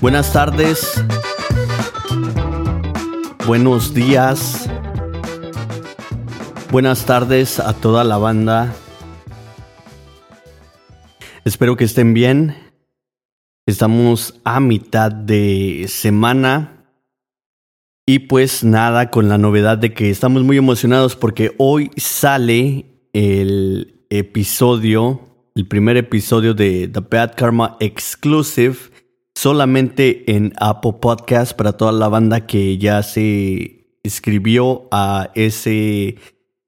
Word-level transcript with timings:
Buenas 0.00 0.32
tardes, 0.32 1.04
buenos 3.46 3.92
días, 3.92 4.66
buenas 6.70 7.04
tardes 7.04 7.60
a 7.60 7.74
toda 7.74 8.02
la 8.04 8.16
banda. 8.16 8.74
Espero 11.44 11.76
que 11.76 11.84
estén 11.84 12.14
bien. 12.14 12.56
Estamos 13.66 14.40
a 14.44 14.58
mitad 14.60 15.12
de 15.12 15.84
semana. 15.88 16.86
Y 18.06 18.20
pues 18.20 18.64
nada, 18.64 19.10
con 19.10 19.28
la 19.28 19.36
novedad 19.36 19.76
de 19.76 19.92
que 19.92 20.08
estamos 20.08 20.44
muy 20.44 20.56
emocionados 20.56 21.14
porque 21.14 21.54
hoy 21.58 21.90
sale 21.98 22.86
el 23.12 24.06
episodio, 24.08 25.25
el 25.56 25.66
primer 25.66 25.96
episodio 25.96 26.52
de 26.52 26.86
The 26.86 27.00
Bad 27.00 27.34
Karma 27.34 27.78
Exclusive, 27.80 28.76
solamente 29.34 30.30
en 30.30 30.52
Apple 30.58 30.96
Podcast 31.00 31.56
para 31.56 31.72
toda 31.72 31.92
la 31.92 32.08
banda 32.08 32.46
que 32.46 32.76
ya 32.76 33.02
se 33.02 33.88
escribió 34.02 34.86
a 34.92 35.30
ese 35.34 36.16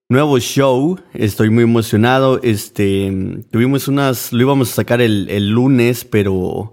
nuevo 0.08 0.38
show. 0.38 0.98
Estoy 1.12 1.50
muy 1.50 1.64
emocionado. 1.64 2.40
Este, 2.42 3.12
tuvimos 3.50 3.88
unas, 3.88 4.32
lo 4.32 4.40
íbamos 4.40 4.72
a 4.72 4.76
sacar 4.76 5.02
el, 5.02 5.28
el 5.28 5.50
lunes, 5.50 6.06
pero 6.06 6.72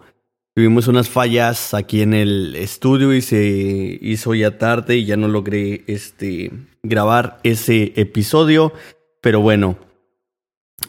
tuvimos 0.56 0.88
unas 0.88 1.10
fallas 1.10 1.74
aquí 1.74 2.02
en 2.02 2.14
el 2.14 2.56
estudio 2.56 3.14
y 3.14 3.22
se 3.22 4.00
hizo 4.02 4.34
ya 4.34 4.58
tarde 4.58 4.96
y 4.96 5.06
ya 5.06 5.18
no 5.18 5.28
logré 5.28 5.84
este, 5.88 6.50
grabar 6.82 7.40
ese 7.44 7.92
episodio. 7.98 8.72
Pero 9.20 9.42
bueno, 9.42 9.78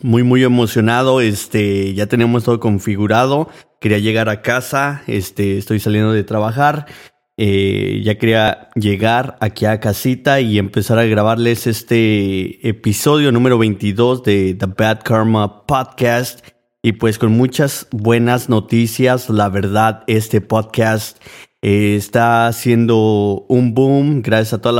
muy 0.02 0.22
muy 0.22 0.42
emocionado, 0.44 1.20
este, 1.20 1.94
ya 1.94 2.06
tenemos 2.06 2.44
todo 2.44 2.60
configurado, 2.60 3.48
quería 3.80 3.98
llegar 3.98 4.28
a 4.28 4.42
casa, 4.42 5.02
este, 5.06 5.58
estoy 5.58 5.80
saliendo 5.80 6.12
de 6.12 6.24
trabajar, 6.24 6.86
eh, 7.38 8.00
ya 8.02 8.16
quería 8.16 8.70
llegar 8.74 9.36
aquí 9.40 9.66
a 9.66 9.78
casita 9.78 10.40
y 10.40 10.58
empezar 10.58 10.98
a 10.98 11.04
grabarles 11.04 11.66
este 11.66 12.66
episodio 12.66 13.30
número 13.30 13.58
22 13.58 14.22
de 14.22 14.54
The 14.54 14.66
Bad 14.66 15.02
Karma 15.02 15.66
Podcast 15.66 16.46
y 16.82 16.92
pues 16.92 17.18
con 17.18 17.32
muchas 17.32 17.88
buenas 17.90 18.48
noticias, 18.48 19.28
la 19.28 19.48
verdad, 19.48 20.04
este 20.06 20.40
podcast 20.40 21.20
eh, 21.62 21.96
está 21.96 22.46
haciendo 22.46 23.44
un 23.48 23.74
boom 23.74 24.22
gracias 24.22 24.52
a 24.52 24.60
todas 24.60 24.76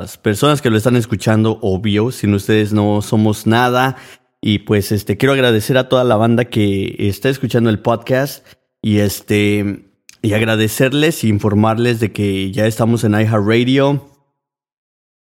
las 0.00 0.18
personas 0.18 0.62
que 0.62 0.70
lo 0.70 0.76
están 0.76 0.94
escuchando, 0.94 1.58
obvio, 1.62 2.12
sin 2.12 2.32
ustedes 2.32 2.72
no 2.72 3.02
somos 3.02 3.48
nada. 3.48 3.96
Y 4.40 4.60
pues 4.60 4.92
este 4.92 5.16
quiero 5.16 5.32
agradecer 5.32 5.78
a 5.78 5.88
toda 5.88 6.04
la 6.04 6.16
banda 6.16 6.44
que 6.44 6.94
está 6.98 7.28
escuchando 7.28 7.70
el 7.70 7.80
podcast 7.80 8.46
y 8.82 8.98
este 8.98 9.84
y 10.22 10.32
agradecerles 10.32 11.22
e 11.22 11.28
informarles 11.28 12.00
de 12.00 12.12
que 12.12 12.50
ya 12.52 12.66
estamos 12.66 13.04
en 13.04 13.12
iHeartRadio. 13.12 14.08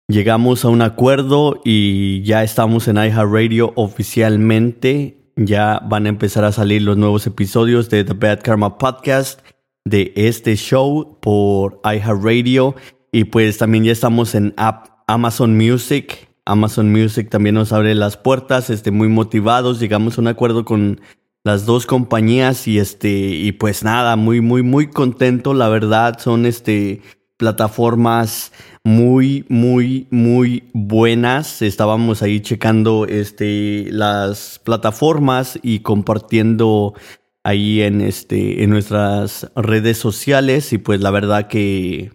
Llegamos 0.08 0.66
a 0.66 0.70
un 0.70 0.82
acuerdo 0.82 1.62
y 1.66 2.22
ya 2.24 2.44
estamos 2.44 2.88
en 2.88 2.98
iHeartRadio 2.98 3.74
oficialmente. 3.76 5.32
Ya 5.36 5.82
van 5.84 6.06
a 6.06 6.10
empezar 6.10 6.46
a 6.46 6.52
salir 6.52 6.82
los 6.82 6.98
nuevos 6.98 7.28
episodios 7.28 7.90
de 7.90 8.04
The 8.04 8.14
Bad 8.14 8.42
Karma 8.42 8.78
Podcast 8.78 9.42
de 9.84 10.14
este 10.16 10.56
show 10.56 11.20
por 11.22 11.82
iHeartRadio 11.84 12.76
y 13.12 13.26
pues 13.26 13.58
también 13.58 13.84
ya 13.84 13.92
estamos 13.92 14.36
en 14.36 14.54
Amazon 15.08 15.56
Music 15.58 16.30
Amazon 16.46 16.92
Music 16.92 17.30
también 17.30 17.56
nos 17.56 17.74
abre 17.74 17.96
las 17.96 18.18
puertas, 18.18 18.70
este, 18.70 18.92
muy 18.92 19.08
motivados, 19.08 19.80
llegamos 19.80 20.18
a 20.18 20.22
un 20.22 20.28
acuerdo 20.28 20.64
con 20.64 21.02
las 21.44 21.66
dos 21.66 21.86
compañías 21.86 22.68
y 22.68 22.80
este, 22.80 23.10
y 23.10 23.52
pues 23.52 23.84
nada, 23.84 24.16
muy, 24.16 24.42
muy, 24.42 24.64
muy 24.64 24.88
contento, 24.88 25.54
la 25.54 25.70
verdad, 25.70 26.20
son 26.20 26.46
este, 26.46 27.02
plataformas 27.38 28.52
muy, 28.84 29.46
muy, 29.50 30.08
muy 30.12 30.70
buenas. 30.74 31.62
Estábamos 31.62 32.22
ahí 32.22 32.40
checando 32.40 33.06
este, 33.08 33.88
las 33.92 34.60
plataformas 34.64 35.60
y 35.62 35.80
compartiendo 35.80 36.94
ahí 37.44 37.82
en, 37.82 38.02
este, 38.02 38.64
en 38.64 38.70
nuestras 38.70 39.52
redes 39.56 39.98
sociales 39.98 40.74
y 40.74 40.78
pues 40.78 41.02
la 41.02 41.12
verdad 41.12 41.48
que 41.48 42.12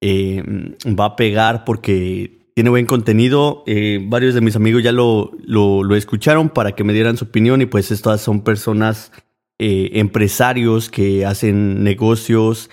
eh, 0.00 0.42
va 0.86 1.06
a 1.06 1.16
pegar 1.16 1.64
porque 1.64 2.38
tiene 2.54 2.70
buen 2.70 2.86
contenido. 2.86 3.64
varios 4.08 4.34
de 4.34 4.40
mis 4.40 4.56
amigos 4.56 4.82
ya 4.82 4.92
lo, 4.92 5.30
lo, 5.44 5.94
escucharon 5.94 6.48
para 6.48 6.72
que 6.72 6.84
me 6.84 6.92
dieran 6.92 7.16
su 7.16 7.26
opinión 7.26 7.62
y 7.62 7.66
pues 7.66 7.90
estas 7.92 8.20
son 8.20 8.42
personas 8.42 9.12
empresarios 9.60 10.88
que 10.88 11.24
hacen 11.24 11.84
negocios 11.84 12.68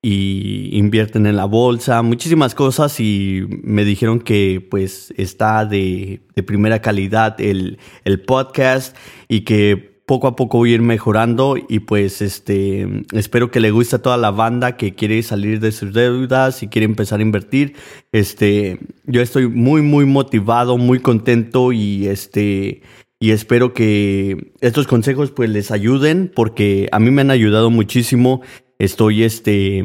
y 0.00 0.70
invierten 0.78 1.26
en 1.26 1.36
la 1.36 1.44
bolsa, 1.44 2.02
muchísimas 2.02 2.54
cosas 2.54 3.00
y 3.00 3.44
me 3.62 3.84
dijeron 3.84 4.20
que 4.20 4.64
pues 4.70 5.12
está 5.16 5.64
de, 5.64 6.20
de 6.36 6.42
primera 6.44 6.80
calidad 6.80 7.40
el, 7.40 7.78
el, 8.04 8.20
podcast 8.20 8.96
y 9.26 9.40
que 9.40 9.87
poco 10.08 10.26
a 10.26 10.34
poco 10.34 10.58
voy 10.58 10.72
a 10.72 10.74
ir 10.76 10.82
mejorando 10.82 11.56
y 11.68 11.80
pues 11.80 12.22
este 12.22 13.04
espero 13.12 13.52
que 13.52 13.60
le 13.60 13.70
guste 13.70 13.96
a 13.96 14.02
toda 14.02 14.16
la 14.16 14.32
banda 14.32 14.76
que 14.76 14.94
quiere 14.96 15.22
salir 15.22 15.60
de 15.60 15.70
sus 15.70 15.92
deudas 15.92 16.64
y 16.64 16.68
quiere 16.68 16.86
empezar 16.86 17.20
a 17.20 17.22
invertir. 17.22 17.74
Este, 18.10 18.80
yo 19.04 19.20
estoy 19.20 19.46
muy 19.46 19.82
muy 19.82 20.06
motivado, 20.06 20.78
muy 20.78 20.98
contento 20.98 21.72
y 21.72 22.08
este 22.08 22.82
y 23.20 23.30
espero 23.30 23.74
que 23.74 24.52
estos 24.60 24.86
consejos 24.86 25.30
pues 25.30 25.50
les 25.50 25.70
ayuden 25.70 26.32
porque 26.34 26.88
a 26.90 26.98
mí 26.98 27.10
me 27.10 27.20
han 27.20 27.30
ayudado 27.30 27.70
muchísimo 27.70 28.40
estoy 28.78 29.24
este, 29.24 29.84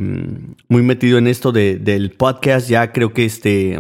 muy 0.70 0.84
metido 0.84 1.18
en 1.18 1.28
esto 1.28 1.52
de, 1.52 1.78
del 1.78 2.12
podcast. 2.12 2.70
Ya 2.70 2.92
creo 2.92 3.12
que 3.14 3.26
este 3.26 3.80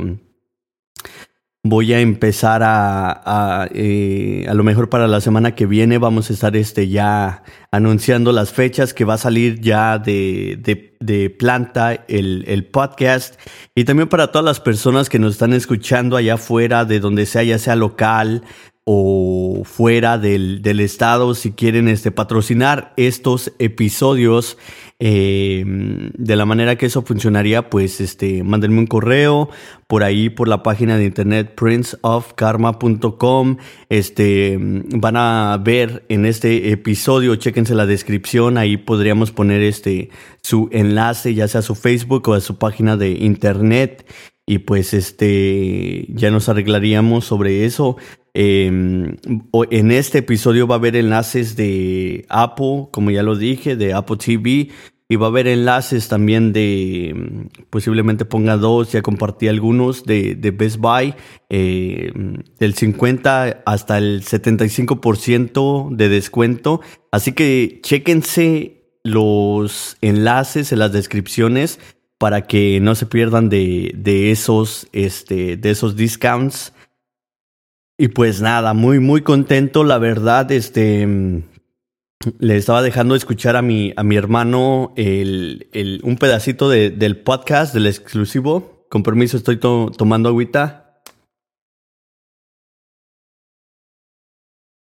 voy 1.65 1.94
a 1.94 2.01
empezar 2.01 2.62
a, 2.62 3.21
a, 3.63 3.69
eh, 3.74 4.45
a, 4.50 4.54
lo 4.54 4.65
mejor 4.65 4.89
para 4.89 5.07
la 5.07 5.21
semana 5.21 5.56
que 5.56 5.65
viene 5.65 5.98
vamos 5.98 6.30
a 6.30 6.33
estar 6.33 6.57
este 6.57 6.89
ya 6.89 7.44
anunciando 7.71 8.33
las 8.33 8.51
fechas 8.51 8.94
que 8.94 9.06
va 9.06 9.13
a 9.13 9.18
salir 9.18 9.62
ya 9.62 9.98
de, 9.98 10.60
de, 11.00 11.30
planta 11.30 11.94
el, 12.10 12.44
el, 12.48 12.65
podcast. 12.65 13.39
Y 13.75 13.86
también 13.86 14.10
para 14.10 14.27
todas 14.27 14.44
las 14.44 14.60
personas 14.60 15.07
que 15.07 15.19
nos 15.19 15.33
están 15.33 15.54
escuchando 15.54 16.18
allá 16.18 16.33
afuera 16.33 16.83
de 16.83 17.00
donde 17.00 17.25
sea, 17.25 17.44
ya 17.44 17.57
sea 17.57 17.77
local 17.77 18.44
o 18.83 19.63
fuera 19.63 20.18
del, 20.18 20.62
del 20.62 20.81
estado, 20.81 21.33
si 21.33 21.54
quieren 21.54 21.88
este, 21.88 22.12
patrocinar 22.12 22.94
estos 22.98 23.54
episodios 23.60 24.57
eh, 25.00 25.63
de 25.66 26.36
la 26.36 26.45
manera 26.45 26.78
que 26.78 26.86
eso 26.86 27.01
funcionaría, 27.01 27.69
pues 27.69 28.01
este, 28.01 28.44
mándenme 28.44 28.80
un 28.80 28.88
correo 28.88 29.50
por 29.88 30.04
ahí, 30.04 30.30
por 30.30 30.48
la 30.48 30.63
página 30.63 30.98
de 30.98 31.06
internet 31.06 31.54
princeofkarma.com. 31.56 33.57
Este, 33.90 34.57
van 34.60 35.18
a 35.18 35.60
ver 35.63 36.06
en 36.10 36.25
este 36.25 36.72
episodio, 36.72 37.36
chequense 37.36 37.75
la 37.75 37.86
descripción, 37.86 38.57
ahí 38.57 38.78
podríamos 38.78 39.31
poner 39.31 39.62
este, 39.62 40.10
su 40.42 40.69
enlace, 40.72 41.34
ya 41.34 41.48
sea 41.48 41.60
a 41.60 41.63
su 41.63 41.75
Facebook 41.75 42.28
o 42.30 42.34
a 42.34 42.42
su 42.42 42.57
página 42.57 42.98
de 42.98 43.12
internet. 43.12 44.06
Y 44.46 44.60
pues 44.60 44.94
este, 44.94 46.06
ya 46.10 46.30
nos 46.30 46.50
arreglaríamos 46.50 47.25
sobre 47.25 47.66
eso. 47.66 47.98
Em, 48.34 49.18
en 49.70 49.92
este 49.92 50.20
episodio 50.20 50.66
va 50.66 50.76
a 50.76 50.78
haber 50.80 50.96
enlaces 50.96 51.56
de 51.56 52.26
Apple, 52.30 52.88
como 52.92 53.12
ya 53.12 53.24
lo 53.24 53.36
dije, 53.36 53.76
de 53.76 53.94
Apple 53.94 54.18
TV. 54.18 54.70
Y 55.10 55.16
va 55.16 55.28
a 55.28 55.30
haber 55.30 55.48
enlaces 55.48 56.08
también 56.08 56.54
de, 56.54 57.50
posiblemente 57.70 58.26
ponga 58.26 58.58
dos, 58.58 58.94
ya 58.94 59.02
compartí 59.02 59.48
algunos, 59.48 60.06
de, 60.06 60.34
de 60.34 60.52
Best 60.52 60.78
Buy, 60.78 61.14
eh, 61.50 62.12
del 62.58 62.74
50 62.74 63.62
hasta 63.66 63.98
el 63.98 64.24
75% 64.24 65.96
de 65.96 66.10
descuento. 66.10 66.82
Así 67.12 67.34
que 67.34 67.80
chéquense 67.84 68.84
los 69.04 69.98
enlaces 70.02 70.72
en 70.72 70.80
las 70.80 70.94
descripciones 70.94 71.80
para 72.18 72.48
que 72.48 72.80
no 72.80 72.96
se 72.96 73.06
pierdan 73.06 73.50
de, 73.50 73.92
de 73.96 74.32
esos, 74.32 74.88
este, 74.94 75.58
de 75.58 75.70
esos 75.70 75.96
discounts. 75.96 76.74
Y 77.98 78.07
pues 78.07 78.42
nada, 78.42 78.74
muy, 78.74 79.00
muy 79.00 79.22
contento, 79.22 79.84
la 79.84 80.00
verdad, 80.00 80.51
este, 80.51 81.07
le 82.40 82.56
estaba 82.56 82.81
dejando 82.81 83.16
escuchar 83.16 83.56
a 83.56 83.62
mi, 83.62 83.94
a 83.95 84.04
mi 84.04 84.16
hermano 84.16 84.94
el, 84.95 85.69
el, 85.74 86.01
un 86.04 86.18
pedacito 86.18 86.69
de, 86.69 86.90
del 86.90 87.18
podcast, 87.18 87.74
del 87.74 87.86
exclusivo. 87.86 88.88
Con 88.90 89.04
permiso, 89.04 89.38
estoy 89.38 89.57
tomando 89.57 90.30
agüita. 90.30 91.01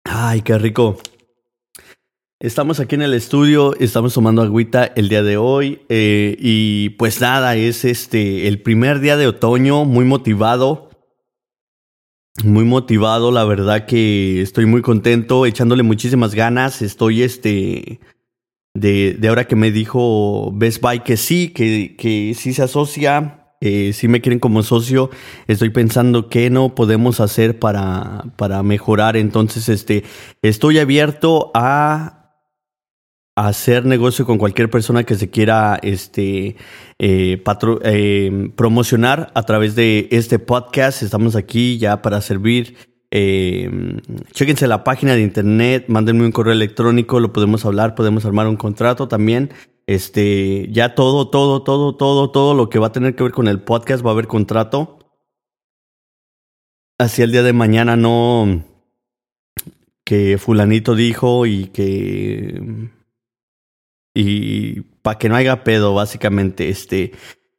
Ay, 0.04 0.42
qué 0.42 0.56
rico. 0.58 0.98
Estamos 2.40 2.80
aquí 2.80 2.94
en 2.94 3.02
el 3.02 3.14
estudio, 3.14 3.74
estamos 3.80 4.12
tomando 4.12 4.42
agüita 4.42 4.84
el 4.84 5.08
día 5.08 5.22
de 5.22 5.38
hoy 5.38 5.82
eh, 5.88 6.36
y 6.38 6.90
pues 6.90 7.20
nada, 7.20 7.56
es 7.56 7.86
este 7.86 8.48
el 8.48 8.60
primer 8.60 9.00
día 9.00 9.16
de 9.16 9.26
otoño, 9.26 9.86
muy 9.86 10.04
motivado 10.04 10.90
muy 12.42 12.64
motivado, 12.64 13.30
la 13.30 13.44
verdad 13.44 13.86
que 13.86 14.42
estoy 14.42 14.66
muy 14.66 14.82
contento, 14.82 15.46
echándole 15.46 15.82
muchísimas 15.82 16.34
ganas. 16.34 16.82
Estoy 16.82 17.22
este 17.22 18.00
de, 18.74 19.14
de 19.14 19.28
ahora 19.28 19.46
que 19.46 19.54
me 19.54 19.70
dijo 19.70 20.50
Best 20.52 20.82
Buy 20.82 21.00
que 21.00 21.16
sí, 21.16 21.50
que, 21.50 22.34
sí 22.36 22.52
se 22.52 22.62
asocia, 22.62 23.54
que 23.60 23.92
sí 23.92 24.08
me 24.08 24.20
quieren 24.20 24.40
como 24.40 24.64
socio. 24.64 25.10
Estoy 25.46 25.70
pensando 25.70 26.28
qué 26.28 26.50
no 26.50 26.74
podemos 26.74 27.20
hacer 27.20 27.58
para, 27.60 28.24
para 28.36 28.62
mejorar. 28.64 29.16
Entonces, 29.16 29.68
este, 29.68 30.02
estoy 30.42 30.80
abierto 30.80 31.52
a 31.54 32.23
hacer 33.36 33.84
negocio 33.84 34.26
con 34.26 34.38
cualquier 34.38 34.70
persona 34.70 35.04
que 35.04 35.16
se 35.16 35.30
quiera 35.30 35.78
este, 35.82 36.56
eh, 36.98 37.42
eh, 37.82 38.50
promocionar 38.56 39.32
a 39.34 39.42
través 39.42 39.74
de 39.74 40.08
este 40.10 40.38
podcast. 40.38 41.02
Estamos 41.02 41.36
aquí 41.36 41.78
ya 41.78 42.00
para 42.02 42.20
servir. 42.20 42.76
Eh, 43.10 44.00
chequense 44.32 44.66
la 44.66 44.82
página 44.82 45.14
de 45.14 45.22
internet, 45.22 45.84
mándenme 45.88 46.24
un 46.24 46.32
correo 46.32 46.52
electrónico, 46.52 47.20
lo 47.20 47.32
podemos 47.32 47.64
hablar, 47.64 47.94
podemos 47.94 48.24
armar 48.24 48.46
un 48.46 48.56
contrato 48.56 49.08
también. 49.08 49.52
Este, 49.86 50.68
ya 50.70 50.94
todo, 50.94 51.28
todo, 51.28 51.62
todo, 51.62 51.94
todo, 51.96 52.30
todo 52.30 52.54
lo 52.54 52.70
que 52.70 52.78
va 52.78 52.88
a 52.88 52.92
tener 52.92 53.14
que 53.14 53.24
ver 53.24 53.32
con 53.32 53.48
el 53.48 53.60
podcast 53.60 54.04
va 54.04 54.10
a 54.10 54.12
haber 54.14 54.26
contrato. 54.26 54.98
Así 56.98 57.22
el 57.22 57.32
día 57.32 57.42
de 57.42 57.52
mañana 57.52 57.96
no 57.96 58.64
que 60.04 60.38
fulanito 60.38 60.94
dijo 60.94 61.46
y 61.46 61.66
que 61.66 62.90
y 64.14 64.82
para 65.02 65.18
que 65.18 65.28
no 65.28 65.36
haya 65.36 65.64
pedo, 65.64 65.92
básicamente, 65.94 66.68
este. 66.68 67.12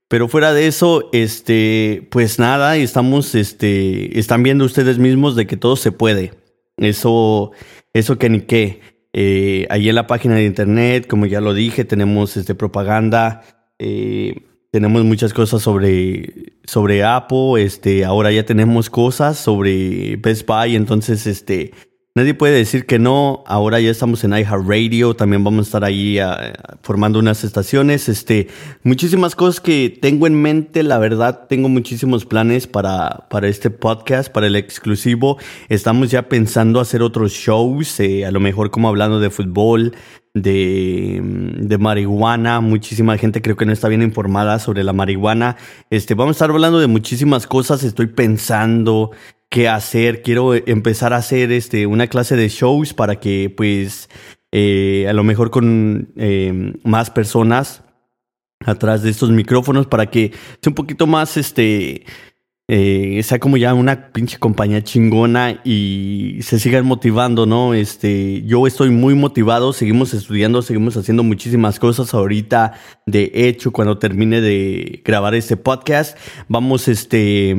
Pero 0.07 0.27
fuera 0.27 0.53
de 0.53 0.67
eso, 0.67 1.09
este, 1.11 2.07
pues 2.11 2.39
nada, 2.39 2.77
estamos, 2.77 3.35
este, 3.35 4.17
están 4.17 4.43
viendo 4.43 4.63
ustedes 4.63 4.97
mismos 4.97 5.35
de 5.35 5.45
que 5.45 5.57
todo 5.57 5.75
se 5.75 5.91
puede. 5.91 6.31
Eso, 6.77 7.51
eso 7.93 8.17
que 8.17 8.29
ni 8.29 8.41
qué. 8.41 8.79
Eh, 9.13 9.65
ahí 9.69 9.89
en 9.89 9.95
la 9.95 10.07
página 10.07 10.35
de 10.35 10.45
internet, 10.45 11.07
como 11.07 11.25
ya 11.25 11.41
lo 11.41 11.53
dije, 11.53 11.85
tenemos 11.85 12.37
este 12.37 12.53
propaganda, 12.53 13.41
eh, 13.79 14.43
tenemos 14.71 15.03
muchas 15.05 15.33
cosas 15.33 15.61
sobre, 15.61 16.57
sobre 16.65 17.03
Apple, 17.03 17.63
este, 17.63 18.05
ahora 18.05 18.31
ya 18.31 18.45
tenemos 18.45 18.89
cosas 18.89 19.37
sobre 19.37 20.17
Best 20.17 20.45
Buy, 20.45 20.75
entonces, 20.75 21.27
este, 21.27 21.71
Nadie 22.17 22.33
puede 22.33 22.53
decir 22.55 22.85
que 22.85 22.97
no. 22.97 23.43
Ahora 23.45 23.81
ya 23.81 23.91
estamos 23.91 24.23
en 24.23 24.31
iHeartRadio. 24.31 25.17
También 25.17 25.43
vamos 25.43 25.65
a 25.65 25.67
estar 25.67 25.83
ahí 25.83 26.17
ah, 26.17 26.53
formando 26.81 27.19
unas 27.19 27.43
estaciones. 27.43 28.07
Este, 28.07 28.47
muchísimas 28.83 29.35
cosas 29.35 29.59
que 29.59 29.89
tengo 30.01 30.25
en 30.25 30.41
mente. 30.41 30.81
La 30.83 30.97
verdad, 30.97 31.47
tengo 31.49 31.67
muchísimos 31.67 32.25
planes 32.25 32.67
para, 32.67 33.27
para 33.29 33.49
este 33.49 33.69
podcast, 33.69 34.31
para 34.31 34.47
el 34.47 34.55
exclusivo. 34.55 35.37
Estamos 35.67 36.09
ya 36.09 36.29
pensando 36.29 36.79
hacer 36.79 37.01
otros 37.01 37.33
shows, 37.33 37.99
eh, 37.99 38.25
a 38.25 38.31
lo 38.31 38.39
mejor 38.39 38.71
como 38.71 38.87
hablando 38.87 39.19
de 39.19 39.29
fútbol, 39.29 39.93
de, 40.33 41.19
de, 41.21 41.77
marihuana. 41.77 42.61
Muchísima 42.61 43.17
gente 43.17 43.41
creo 43.41 43.57
que 43.57 43.65
no 43.65 43.73
está 43.73 43.89
bien 43.89 44.01
informada 44.01 44.59
sobre 44.59 44.85
la 44.85 44.93
marihuana. 44.93 45.57
Este, 45.89 46.13
vamos 46.13 46.35
a 46.35 46.37
estar 46.37 46.49
hablando 46.49 46.79
de 46.79 46.87
muchísimas 46.87 47.45
cosas. 47.45 47.83
Estoy 47.83 48.07
pensando 48.07 49.11
qué 49.55 49.69
hacer. 49.69 50.21
Quiero 50.21 50.53
empezar 50.53 51.13
a 51.13 51.17
hacer 51.17 51.53
este, 51.53 51.87
una 51.87 52.07
clase 52.07 52.35
de 52.35 52.49
shows 52.49 52.93
para 52.93 53.21
que, 53.21 53.49
pues, 53.55 54.09
eh, 54.51 55.05
a 55.07 55.13
lo 55.13 55.23
mejor 55.23 55.49
con 55.49 56.11
eh, 56.17 56.73
más 56.83 57.09
personas 57.09 57.81
atrás 58.65 59.01
de 59.01 59.11
estos 59.11 59.31
micrófonos 59.31 59.87
para 59.87 60.07
que 60.07 60.33
sea 60.61 60.71
un 60.71 60.75
poquito 60.75 61.07
más, 61.07 61.37
este, 61.37 62.05
eh, 62.67 63.21
sea 63.23 63.39
como 63.39 63.55
ya 63.55 63.73
una 63.73 64.11
pinche 64.11 64.39
compañía 64.39 64.83
chingona 64.83 65.61
y 65.63 66.39
se 66.41 66.59
sigan 66.59 66.85
motivando, 66.85 67.45
¿no? 67.45 67.73
Este, 67.73 68.43
yo 68.43 68.67
estoy 68.67 68.89
muy 68.89 69.15
motivado, 69.15 69.71
seguimos 69.71 70.13
estudiando, 70.13 70.63
seguimos 70.63 70.97
haciendo 70.97 71.23
muchísimas 71.23 71.79
cosas 71.79 72.13
ahorita. 72.13 72.73
De 73.05 73.31
hecho, 73.33 73.71
cuando 73.71 73.99
termine 73.99 74.41
de 74.41 75.01
grabar 75.05 75.33
este 75.33 75.55
podcast, 75.55 76.17
vamos, 76.49 76.89
este, 76.89 77.55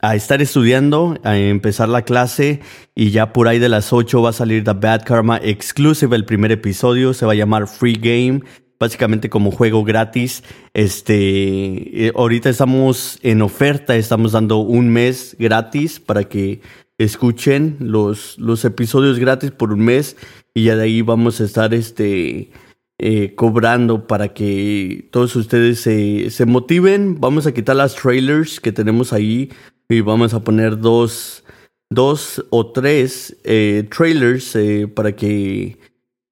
a 0.00 0.14
estar 0.14 0.42
estudiando, 0.42 1.18
a 1.24 1.36
empezar 1.38 1.88
la 1.88 2.02
clase 2.02 2.60
y 2.94 3.10
ya 3.10 3.32
por 3.32 3.48
ahí 3.48 3.58
de 3.58 3.68
las 3.68 3.92
8 3.92 4.22
va 4.22 4.30
a 4.30 4.32
salir 4.32 4.64
The 4.64 4.72
Bad 4.72 5.04
Karma 5.04 5.40
Exclusive, 5.42 6.14
el 6.14 6.24
primer 6.24 6.52
episodio, 6.52 7.14
se 7.14 7.26
va 7.26 7.32
a 7.32 7.36
llamar 7.36 7.66
Free 7.66 7.94
Game, 7.94 8.42
básicamente 8.78 9.30
como 9.30 9.50
juego 9.50 9.84
gratis. 9.84 10.42
Este, 10.74 12.06
eh, 12.06 12.12
ahorita 12.14 12.50
estamos 12.50 13.18
en 13.22 13.42
oferta, 13.42 13.96
estamos 13.96 14.32
dando 14.32 14.58
un 14.58 14.90
mes 14.90 15.36
gratis 15.38 15.98
para 16.00 16.24
que 16.24 16.60
escuchen 16.98 17.76
los, 17.80 18.38
los 18.38 18.64
episodios 18.64 19.18
gratis 19.18 19.50
por 19.50 19.72
un 19.72 19.80
mes 19.80 20.16
y 20.54 20.64
ya 20.64 20.76
de 20.76 20.84
ahí 20.84 21.02
vamos 21.02 21.40
a 21.40 21.44
estar 21.44 21.74
este, 21.74 22.50
eh, 22.98 23.34
cobrando 23.34 24.06
para 24.06 24.32
que 24.32 25.08
todos 25.10 25.36
ustedes 25.36 25.80
se, 25.80 26.30
se 26.30 26.46
motiven. 26.46 27.20
Vamos 27.20 27.46
a 27.46 27.52
quitar 27.52 27.76
las 27.76 27.94
trailers 27.94 28.60
que 28.60 28.72
tenemos 28.72 29.12
ahí 29.12 29.50
y 29.88 30.00
vamos 30.00 30.34
a 30.34 30.40
poner 30.40 30.78
dos, 30.78 31.44
dos 31.90 32.44
o 32.50 32.72
tres 32.72 33.36
eh, 33.44 33.88
trailers 33.94 34.56
eh, 34.56 34.88
para 34.88 35.14
que 35.14 35.78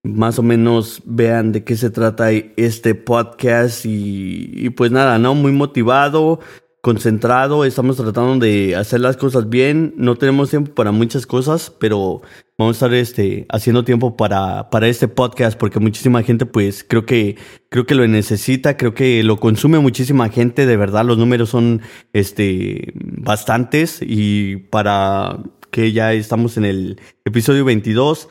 más 0.03 0.39
o 0.39 0.43
menos 0.43 1.01
vean 1.05 1.53
de 1.53 1.65
qué 1.65 1.77
se 1.77 1.91
trata 1.91 2.31
este 2.31 2.95
podcast 2.95 3.87
y, 3.87 4.51
y, 4.53 4.71
pues 4.71 4.91
nada, 4.91 5.19
¿no? 5.19 5.35
Muy 5.35 5.53
motivado. 5.53 6.41
Concentrado, 6.85 7.65
estamos 7.65 7.97
tratando 7.97 8.45
de 8.45 8.77
hacer 8.77 9.01
las 9.01 9.17
cosas 9.17 9.49
bien, 9.49 9.95
no 9.97 10.17
tenemos 10.17 10.51
tiempo 10.51 10.75
para 10.75 10.93
muchas 10.93 11.27
cosas, 11.27 11.73
pero 11.81 12.21
vamos 12.59 12.75
a 12.75 12.87
estar 12.87 12.93
este, 12.93 13.47
haciendo 13.49 13.85
tiempo 13.85 14.19
para, 14.19 14.69
para 14.69 14.87
este 14.87 15.09
podcast 15.09 15.59
porque 15.59 15.81
muchísima 15.81 16.23
gente 16.23 16.45
pues 16.45 16.85
creo 16.85 17.07
que, 17.07 17.39
creo 17.71 17.87
que 17.87 17.95
lo 17.95 18.07
necesita, 18.07 18.77
creo 18.77 18.93
que 18.93 19.23
lo 19.23 19.41
consume 19.41 19.79
muchísima 19.79 20.29
gente, 20.29 20.67
de 20.67 20.77
verdad 20.77 21.07
los 21.07 21.17
números 21.17 21.49
son 21.49 21.81
este, 22.13 22.93
bastantes. 22.95 24.01
Y 24.03 24.57
para 24.57 25.39
que 25.71 25.91
ya 25.93 26.13
estamos 26.13 26.59
en 26.59 26.67
el 26.67 27.01
episodio 27.25 27.65
22 27.65 28.29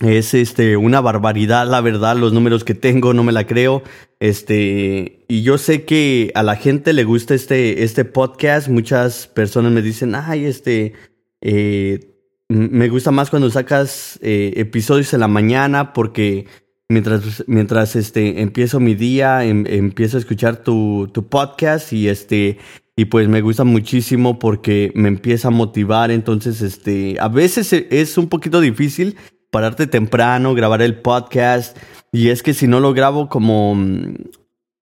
es 0.00 0.32
este 0.34 0.76
una 0.76 1.00
barbaridad, 1.00 1.66
la 1.68 1.80
verdad, 1.80 2.16
los 2.16 2.32
números 2.32 2.62
que 2.62 2.74
tengo, 2.74 3.14
no 3.14 3.24
me 3.24 3.32
la 3.32 3.46
creo. 3.46 3.82
Este, 4.20 5.24
y 5.28 5.42
yo 5.42 5.58
sé 5.58 5.84
que 5.84 6.30
a 6.34 6.42
la 6.42 6.56
gente 6.56 6.92
le 6.92 7.04
gusta 7.04 7.34
este, 7.34 7.82
este 7.82 8.04
podcast. 8.04 8.68
Muchas 8.68 9.26
personas 9.26 9.72
me 9.72 9.82
dicen, 9.82 10.14
ay, 10.14 10.44
este, 10.44 10.92
eh, 11.40 12.14
me 12.48 12.88
gusta 12.88 13.10
más 13.10 13.30
cuando 13.30 13.50
sacas 13.50 14.18
eh, 14.22 14.52
episodios 14.56 15.12
en 15.14 15.20
la 15.20 15.28
mañana 15.28 15.92
porque 15.92 16.46
mientras, 16.88 17.44
mientras 17.46 17.96
este, 17.96 18.40
empiezo 18.40 18.80
mi 18.80 18.94
día, 18.94 19.44
em, 19.44 19.64
empiezo 19.66 20.16
a 20.16 20.20
escuchar 20.20 20.62
tu, 20.62 21.10
tu 21.12 21.28
podcast 21.28 21.92
y 21.92 22.08
este, 22.08 22.58
y 22.96 23.06
pues 23.06 23.28
me 23.28 23.40
gusta 23.40 23.64
muchísimo 23.64 24.38
porque 24.38 24.92
me 24.94 25.08
empieza 25.08 25.48
a 25.48 25.50
motivar. 25.52 26.12
Entonces, 26.12 26.62
este, 26.62 27.16
a 27.20 27.28
veces 27.28 27.72
es 27.72 28.16
un 28.16 28.28
poquito 28.28 28.60
difícil 28.60 29.16
pararte 29.50 29.86
temprano, 29.86 30.54
grabar 30.54 30.82
el 30.82 31.00
podcast. 31.00 31.76
Y 32.12 32.28
es 32.28 32.42
que 32.42 32.54
si 32.54 32.66
no 32.66 32.80
lo 32.80 32.92
grabo 32.94 33.28
como 33.28 33.74
mm, 33.74 34.14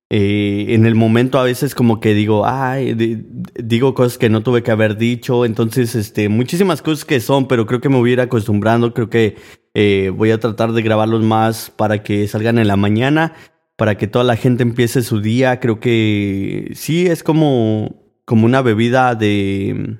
eh, 0.08 0.66
en 0.68 0.86
el 0.86 0.94
momento 0.94 1.38
a 1.38 1.42
veces 1.42 1.74
como 1.74 1.98
que 1.98 2.14
digo, 2.14 2.46
ay, 2.46 2.94
digo 3.54 3.94
cosas 3.94 4.18
que 4.18 4.28
no 4.28 4.42
tuve 4.42 4.62
que 4.62 4.70
haber 4.70 4.96
dicho. 4.96 5.44
Entonces, 5.44 5.94
este, 5.94 6.28
muchísimas 6.28 6.82
cosas 6.82 7.04
que 7.04 7.20
son, 7.20 7.48
pero 7.48 7.66
creo 7.66 7.80
que 7.80 7.88
me 7.88 7.96
voy 7.96 8.10
a 8.10 8.12
ir 8.14 8.20
acostumbrando. 8.20 8.94
Creo 8.94 9.10
que 9.10 9.36
eh, 9.74 10.12
voy 10.14 10.30
a 10.30 10.40
tratar 10.40 10.72
de 10.72 10.82
grabarlos 10.82 11.22
más 11.22 11.70
para 11.70 12.02
que 12.02 12.26
salgan 12.28 12.58
en 12.58 12.68
la 12.68 12.76
mañana, 12.76 13.34
para 13.76 13.98
que 13.98 14.06
toda 14.06 14.24
la 14.24 14.36
gente 14.36 14.62
empiece 14.62 15.02
su 15.02 15.20
día. 15.20 15.60
Creo 15.60 15.80
que 15.80 16.72
sí, 16.74 17.06
es 17.06 17.22
como, 17.22 18.04
como 18.24 18.46
una 18.46 18.62
bebida 18.62 19.14
de 19.14 19.98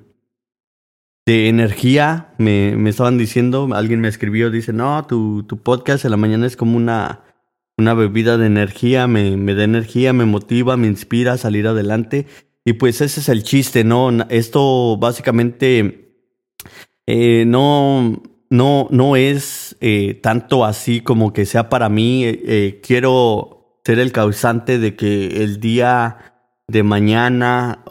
de 1.27 1.49
energía, 1.49 2.33
me, 2.37 2.77
me, 2.77 2.89
estaban 2.89 3.17
diciendo, 3.17 3.67
alguien 3.73 3.99
me 3.99 4.07
escribió, 4.07 4.49
dice, 4.49 4.71
no, 4.71 5.05
tu, 5.07 5.43
tu 5.43 5.57
podcast 5.61 6.05
en 6.05 6.11
la 6.11 6.17
mañana 6.17 6.47
es 6.47 6.55
como 6.55 6.77
una, 6.77 7.25
una 7.77 7.93
bebida 7.93 8.37
de 8.37 8.45
energía, 8.45 9.07
me, 9.07 9.35
me 9.35 9.53
da 9.53 9.65
energía, 9.65 10.13
me 10.13 10.23
motiva, 10.23 10.77
me 10.77 10.87
inspira 10.87 11.33
a 11.33 11.37
salir 11.37 11.67
adelante. 11.67 12.27
Y 12.63 12.73
pues 12.73 13.01
ese 13.01 13.19
es 13.19 13.27
el 13.27 13.43
chiste, 13.43 13.83
¿no? 13.83 14.09
Esto 14.29 14.95
básicamente 14.95 16.15
eh, 17.05 17.43
no, 17.45 18.23
no, 18.49 18.87
no 18.89 19.17
es 19.17 19.75
eh, 19.81 20.17
tanto 20.23 20.63
así 20.63 21.01
como 21.01 21.33
que 21.33 21.45
sea 21.45 21.67
para 21.67 21.89
mí. 21.89 22.23
Eh, 22.25 22.79
quiero 22.81 23.81
ser 23.83 23.99
el 23.99 24.13
causante 24.13 24.79
de 24.79 24.95
que 24.95 25.43
el 25.43 25.59
día 25.59 26.45
de 26.69 26.83
mañana 26.83 27.83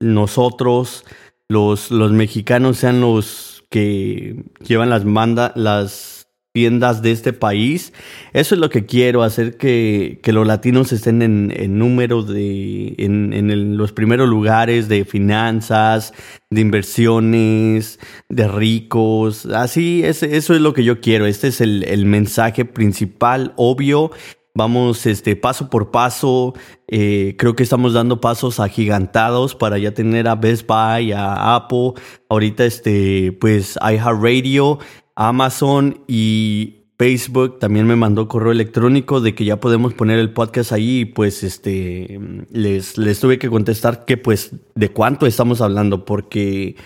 nosotros 0.00 1.04
los, 1.48 1.90
los 1.90 2.12
mexicanos 2.12 2.78
sean 2.78 3.00
los 3.00 3.64
que 3.70 4.44
llevan 4.66 4.90
las, 4.90 5.04
manda, 5.04 5.52
las 5.56 6.16
tiendas 6.56 7.02
de 7.02 7.12
este 7.12 7.34
país. 7.34 7.92
Eso 8.32 8.54
es 8.54 8.60
lo 8.62 8.70
que 8.70 8.86
quiero, 8.86 9.22
hacer 9.22 9.58
que, 9.58 10.20
que 10.22 10.32
los 10.32 10.46
latinos 10.46 10.90
estén 10.90 11.20
en, 11.20 11.52
en 11.54 11.78
número 11.78 12.22
de, 12.22 12.94
en, 12.96 13.34
en 13.34 13.76
los 13.76 13.92
primeros 13.92 14.26
lugares 14.26 14.88
de 14.88 15.04
finanzas, 15.04 16.14
de 16.48 16.62
inversiones, 16.62 18.00
de 18.30 18.48
ricos. 18.48 19.44
Así, 19.44 20.02
es, 20.02 20.22
eso 20.22 20.54
es 20.54 20.62
lo 20.62 20.72
que 20.72 20.82
yo 20.84 21.02
quiero. 21.02 21.26
Este 21.26 21.48
es 21.48 21.60
el, 21.60 21.84
el 21.84 22.06
mensaje 22.06 22.64
principal, 22.64 23.52
obvio. 23.56 24.10
Vamos 24.56 25.04
este, 25.04 25.36
paso 25.36 25.68
por 25.68 25.90
paso. 25.90 26.54
Eh, 26.88 27.34
creo 27.38 27.54
que 27.54 27.62
estamos 27.62 27.92
dando 27.92 28.22
pasos 28.22 28.58
agigantados 28.58 29.54
para 29.54 29.76
ya 29.76 29.92
tener 29.92 30.26
a 30.28 30.34
Best 30.34 30.66
Buy, 30.66 31.12
a 31.12 31.54
Apple, 31.56 31.92
ahorita 32.30 32.64
este, 32.64 33.32
pues 33.38 33.78
iHeartRadio, 33.82 34.78
Amazon 35.14 36.00
y 36.08 36.86
Facebook 36.98 37.58
también 37.58 37.86
me 37.86 37.96
mandó 37.96 38.28
correo 38.28 38.50
electrónico 38.50 39.20
de 39.20 39.34
que 39.34 39.44
ya 39.44 39.60
podemos 39.60 39.92
poner 39.92 40.18
el 40.18 40.32
podcast 40.32 40.72
ahí 40.72 41.00
y 41.00 41.04
pues 41.04 41.42
este 41.42 42.18
les, 42.50 42.96
les 42.96 43.20
tuve 43.20 43.38
que 43.38 43.50
contestar 43.50 44.06
que 44.06 44.16
pues 44.16 44.52
de 44.74 44.88
cuánto 44.90 45.26
estamos 45.26 45.60
hablando 45.60 46.06
porque 46.06 46.76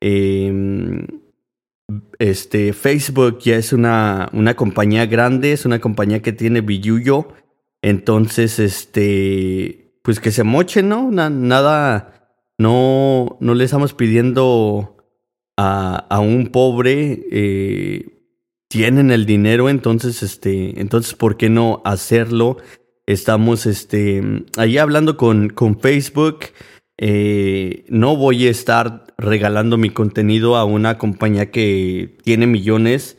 eh, 0.00 1.06
este, 2.18 2.72
Facebook 2.72 3.38
ya 3.40 3.56
es 3.56 3.72
una, 3.72 4.28
una 4.32 4.54
compañía 4.54 5.06
grande, 5.06 5.52
es 5.52 5.64
una 5.64 5.80
compañía 5.80 6.20
que 6.20 6.32
tiene 6.32 6.60
billuyo. 6.60 7.28
Entonces, 7.82 8.58
este, 8.58 9.98
pues 10.02 10.20
que 10.20 10.30
se 10.30 10.44
moche, 10.44 10.82
¿no? 10.82 11.10
nada, 11.10 12.32
no, 12.58 13.36
no 13.40 13.54
le 13.54 13.64
estamos 13.64 13.94
pidiendo 13.94 14.96
a, 15.56 16.06
a 16.10 16.20
un 16.20 16.48
pobre, 16.48 17.26
eh, 17.30 18.18
tienen 18.68 19.10
el 19.10 19.26
dinero, 19.26 19.68
entonces, 19.68 20.22
este, 20.22 20.80
entonces, 20.80 21.14
¿por 21.14 21.36
qué 21.36 21.48
no 21.48 21.80
hacerlo? 21.84 22.58
Estamos, 23.06 23.64
este, 23.64 24.44
ahí 24.56 24.76
hablando 24.76 25.16
con, 25.16 25.48
con 25.48 25.80
Facebook. 25.80 26.40
Eh, 27.00 27.84
no 27.88 28.16
voy 28.16 28.48
a 28.48 28.50
estar 28.50 29.06
regalando 29.16 29.78
mi 29.78 29.90
contenido 29.90 30.56
a 30.56 30.64
una 30.64 30.98
compañía 30.98 31.52
que 31.52 32.18
tiene 32.24 32.48
millones 32.48 33.16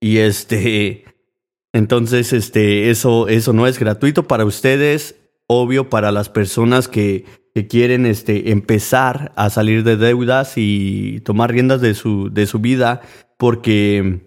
y 0.00 0.18
este 0.18 1.04
entonces 1.72 2.32
este 2.32 2.90
eso 2.90 3.28
eso 3.28 3.52
no 3.52 3.68
es 3.68 3.78
gratuito 3.78 4.26
para 4.26 4.44
ustedes 4.44 5.14
obvio 5.46 5.88
para 5.88 6.10
las 6.10 6.28
personas 6.28 6.88
que, 6.88 7.24
que 7.54 7.68
quieren 7.68 8.04
este 8.04 8.50
empezar 8.50 9.30
a 9.36 9.48
salir 9.48 9.84
de 9.84 9.96
deudas 9.96 10.54
y 10.56 11.20
tomar 11.20 11.52
riendas 11.52 11.80
de 11.80 11.94
su 11.94 12.30
de 12.32 12.48
su 12.48 12.58
vida 12.58 13.00
porque 13.38 14.26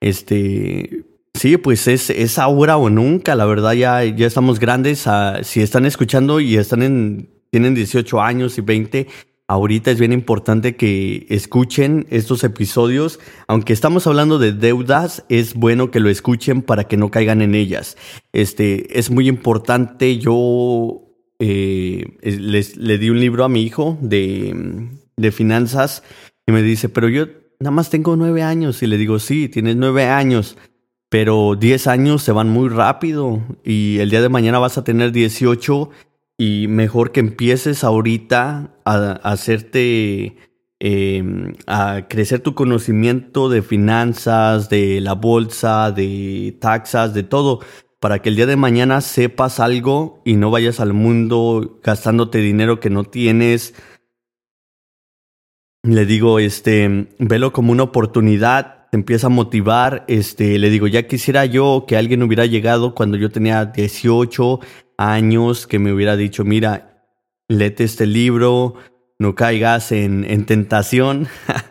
este 0.00 1.06
Sí, 1.32 1.56
pues 1.56 1.86
es, 1.86 2.10
es 2.10 2.38
ahora 2.38 2.76
o 2.76 2.90
nunca, 2.90 3.34
la 3.34 3.46
verdad 3.46 3.72
ya, 3.72 4.04
ya 4.04 4.26
estamos 4.26 4.58
grandes. 4.58 5.06
Ah, 5.06 5.38
si 5.42 5.62
están 5.62 5.86
escuchando 5.86 6.38
y 6.40 6.56
están 6.56 6.82
en 6.82 7.39
tienen 7.50 7.74
18 7.74 8.20
años 8.20 8.58
y 8.58 8.60
20, 8.60 9.06
ahorita 9.48 9.90
es 9.90 9.98
bien 9.98 10.12
importante 10.12 10.76
que 10.76 11.26
escuchen 11.28 12.06
estos 12.10 12.44
episodios. 12.44 13.18
Aunque 13.48 13.72
estamos 13.72 14.06
hablando 14.06 14.38
de 14.38 14.52
deudas, 14.52 15.24
es 15.28 15.54
bueno 15.54 15.90
que 15.90 16.00
lo 16.00 16.08
escuchen 16.08 16.62
para 16.62 16.84
que 16.84 16.96
no 16.96 17.10
caigan 17.10 17.42
en 17.42 17.54
ellas. 17.54 17.96
Este, 18.32 18.98
es 18.98 19.10
muy 19.10 19.28
importante. 19.28 20.18
Yo 20.18 21.02
eh, 21.40 22.16
les, 22.22 22.76
le 22.76 22.98
di 22.98 23.10
un 23.10 23.18
libro 23.18 23.44
a 23.44 23.48
mi 23.48 23.62
hijo 23.62 23.98
de, 24.00 24.88
de 25.16 25.32
finanzas 25.32 26.04
y 26.46 26.52
me 26.52 26.62
dice, 26.62 26.88
pero 26.88 27.08
yo 27.08 27.26
nada 27.58 27.72
más 27.72 27.90
tengo 27.90 28.14
nueve 28.14 28.42
años. 28.42 28.82
Y 28.84 28.86
le 28.86 28.96
digo, 28.98 29.18
sí, 29.18 29.48
tienes 29.48 29.74
nueve 29.74 30.04
años. 30.04 30.56
Pero 31.08 31.56
10 31.56 31.88
años 31.88 32.22
se 32.22 32.30
van 32.30 32.48
muy 32.48 32.68
rápido 32.68 33.42
y 33.64 33.98
el 33.98 34.10
día 34.10 34.22
de 34.22 34.28
mañana 34.28 34.60
vas 34.60 34.78
a 34.78 34.84
tener 34.84 35.10
18 35.10 35.90
y 36.40 36.68
mejor 36.68 37.12
que 37.12 37.20
empieces 37.20 37.84
ahorita 37.84 38.74
a, 38.86 39.12
hacerte, 39.22 40.38
em, 40.78 41.52
a 41.66 42.06
crecer 42.08 42.40
tu 42.40 42.54
conocimiento 42.54 43.50
de 43.50 43.60
finanzas, 43.60 44.70
de 44.70 45.02
la 45.02 45.12
bolsa, 45.12 45.90
de 45.90 46.56
taxas, 46.58 47.12
de 47.12 47.24
todo, 47.24 47.60
para 47.98 48.22
que 48.22 48.30
el 48.30 48.36
día 48.36 48.46
de 48.46 48.56
mañana 48.56 49.02
sepas 49.02 49.60
algo 49.60 50.22
y 50.24 50.36
no 50.36 50.50
vayas 50.50 50.80
al 50.80 50.94
mundo 50.94 51.78
gastándote 51.84 52.38
dinero 52.38 52.80
que 52.80 52.88
no 52.88 53.04
tienes. 53.04 53.74
Le 55.82 56.06
digo, 56.06 56.38
este, 56.38 57.08
velo 57.18 57.52
como 57.52 57.70
una 57.70 57.82
oportunidad, 57.82 58.88
te 58.90 58.96
empieza 58.96 59.26
a 59.26 59.30
motivar, 59.30 60.06
este, 60.08 60.58
le 60.58 60.70
digo, 60.70 60.86
ya 60.86 61.06
quisiera 61.06 61.44
yo 61.44 61.84
que 61.86 61.98
alguien 61.98 62.22
hubiera 62.22 62.46
llegado 62.46 62.94
cuando 62.94 63.18
yo 63.18 63.28
tenía 63.28 63.66
18, 63.66 64.60
años 65.00 65.66
que 65.66 65.78
me 65.78 65.92
hubiera 65.92 66.16
dicho, 66.16 66.44
mira, 66.44 67.06
lete 67.48 67.84
este 67.84 68.06
libro, 68.06 68.74
no 69.18 69.34
caigas 69.34 69.92
en, 69.92 70.24
en 70.24 70.44
tentación, 70.44 71.26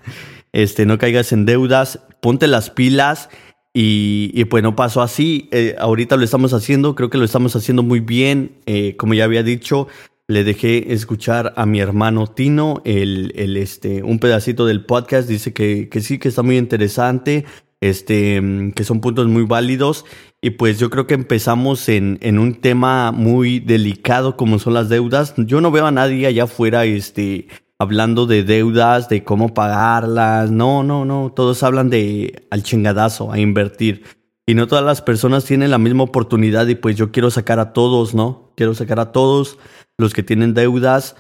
este, 0.52 0.86
no 0.86 0.98
caigas 0.98 1.32
en 1.32 1.46
deudas, 1.46 2.00
ponte 2.22 2.48
las 2.48 2.72
pilas 2.72 3.30
y, 3.72 4.32
y 4.34 4.46
pues 4.46 4.64
no 4.64 4.76
pasó 4.76 5.04
así. 5.04 5.48
Eh, 5.52 5.76
ahorita 5.78 6.18
lo 6.18 6.24
estamos 6.24 6.54
haciendo, 6.54 6.96
creo 6.96 7.12
que 7.12 7.20
lo 7.20 7.26
estamos 7.26 7.56
haciendo 7.56 7.84
muy 7.84 8.00
bien. 8.00 8.58
Eh, 8.66 8.96
como 8.98 9.14
ya 9.14 9.26
había 9.26 9.44
dicho, 9.44 9.88
le 10.28 10.44
dejé 10.44 10.92
escuchar 10.92 11.54
a 11.56 11.68
mi 11.68 11.80
hermano 11.80 12.26
Tino 12.28 12.82
el, 12.84 13.32
el, 13.36 13.58
este, 13.58 14.02
un 14.02 14.20
pedacito 14.20 14.66
del 14.66 14.86
podcast. 14.86 15.30
Dice 15.30 15.54
que, 15.54 15.88
que 15.88 16.02
sí, 16.02 16.18
que 16.18 16.30
está 16.30 16.42
muy 16.42 16.58
interesante. 16.58 17.46
Este, 17.82 18.42
que 18.76 18.84
son 18.84 19.02
puntos 19.02 19.28
muy 19.28 19.44
válidos. 19.44 20.06
Y 20.42 20.52
pues 20.52 20.80
yo 20.80 20.90
creo 20.90 21.08
que 21.08 21.14
empezamos 21.14 21.90
en, 21.90 22.18
en, 22.22 22.40
un 22.40 22.56
tema 22.56 23.12
muy 23.12 23.60
delicado 23.60 24.38
como 24.38 24.60
son 24.60 24.74
las 24.74 24.90
deudas. 24.90 25.34
Yo 25.38 25.62
no 25.62 25.72
veo 25.72 25.86
a 25.86 25.92
nadie 25.92 26.28
allá 26.28 26.44
afuera 26.44 26.86
este, 26.86 27.48
hablando 27.78 28.26
de 28.26 28.44
deudas, 28.44 29.10
de 29.10 29.24
cómo 29.24 29.54
pagarlas. 29.54 30.52
No, 30.52 30.84
no, 30.84 31.06
no. 31.06 31.34
Todos 31.36 31.64
hablan 31.64 31.90
de 31.90 32.48
al 32.52 32.64
chingadazo, 32.64 33.32
a 33.32 33.40
invertir. 33.40 34.04
Y 34.46 34.56
no 34.56 34.66
todas 34.66 34.84
las 34.84 35.02
personas 35.02 35.46
tienen 35.46 35.70
la 35.70 35.78
misma 35.78 36.04
oportunidad 36.04 36.66
y 36.68 36.76
pues 36.76 36.96
yo 36.96 37.12
quiero 37.12 37.30
sacar 37.30 37.60
a 37.60 37.72
todos, 37.72 38.16
¿no? 38.16 38.52
Quiero 38.56 38.74
sacar 38.74 39.00
a 39.00 39.12
todos 39.12 39.60
los 39.98 40.14
que 40.14 40.24
tienen 40.24 40.56
deudas 40.56 41.16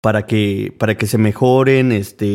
para 0.00 0.26
que, 0.26 0.74
para 0.78 0.96
que 0.96 1.06
se 1.06 1.18
mejoren, 1.18 1.92
este, 1.92 2.26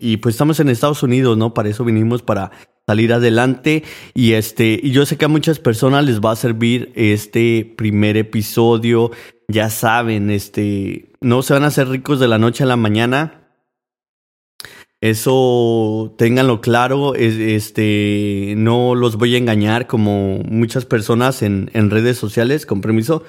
y 0.00 0.16
pues 0.18 0.34
estamos 0.34 0.60
en 0.60 0.68
Estados 0.68 1.02
Unidos, 1.02 1.36
¿no? 1.36 1.52
Para 1.54 1.68
eso 1.68 1.84
vinimos, 1.84 2.22
para 2.22 2.52
salir 2.86 3.12
adelante, 3.12 3.84
y 4.14 4.32
este, 4.32 4.80
y 4.82 4.90
yo 4.90 5.06
sé 5.06 5.16
que 5.16 5.26
a 5.26 5.28
muchas 5.28 5.58
personas 5.58 6.04
les 6.04 6.20
va 6.20 6.32
a 6.32 6.36
servir 6.36 6.92
este 6.94 7.74
primer 7.76 8.16
episodio, 8.16 9.10
ya 9.48 9.70
saben, 9.70 10.30
este, 10.30 11.12
no 11.20 11.42
se 11.42 11.52
van 11.52 11.64
a 11.64 11.68
hacer 11.68 11.88
ricos 11.88 12.18
de 12.18 12.28
la 12.28 12.38
noche 12.38 12.64
a 12.64 12.66
la 12.66 12.76
mañana, 12.76 13.42
eso 15.02 16.14
ténganlo 16.16 16.60
claro, 16.60 17.14
este, 17.14 18.54
no 18.56 18.94
los 18.94 19.16
voy 19.16 19.34
a 19.34 19.38
engañar 19.38 19.86
como 19.86 20.38
muchas 20.44 20.86
personas 20.86 21.42
en, 21.42 21.70
en 21.74 21.90
redes 21.90 22.16
sociales, 22.16 22.66
con 22.66 22.80
permiso, 22.80 23.24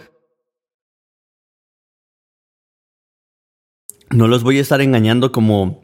no 4.13 4.27
los 4.27 4.43
voy 4.43 4.59
a 4.59 4.61
estar 4.61 4.81
engañando 4.81 5.31
como, 5.31 5.83